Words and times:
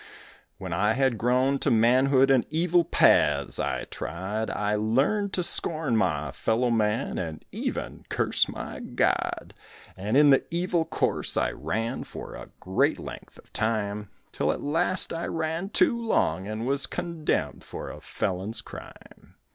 When 0.57 0.73
I 0.73 0.93
had 0.93 1.19
grown 1.19 1.59
to 1.59 1.69
manhood 1.69 2.31
and 2.31 2.47
evil 2.49 2.83
paths 2.83 3.59
I 3.59 3.83
trod, 3.83 4.49
I 4.49 4.73
learned 4.73 5.31
to 5.33 5.43
scorn 5.43 5.95
my 5.95 6.31
fellow 6.31 6.71
man 6.71 7.19
and 7.19 7.45
even 7.51 8.05
curse 8.09 8.49
my 8.49 8.79
God; 8.79 9.53
And 9.95 10.17
in 10.17 10.31
the 10.31 10.43
evil 10.49 10.85
course 10.85 11.37
I 11.37 11.51
ran 11.51 12.03
for 12.03 12.33
a 12.33 12.49
great 12.59 12.97
length 12.97 13.37
of 13.37 13.53
time 13.53 14.09
Till 14.31 14.51
at 14.51 14.63
last 14.63 15.13
I 15.13 15.27
ran 15.27 15.69
too 15.69 16.01
long 16.03 16.47
and 16.47 16.65
was 16.65 16.87
condemned 16.87 17.63
for 17.63 17.91
a 17.91 18.01
felon's 18.01 18.61
crime. 18.61 19.35